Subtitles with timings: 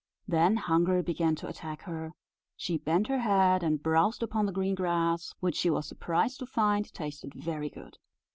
[0.27, 2.13] Then hunger began to attack her
[2.57, 6.47] she bent her head, and browsed upon the green grass, which she was surprised to
[6.47, 7.99] find tasted very good.